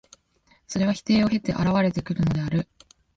[0.65, 2.67] それは否定を経て現れてくるのである。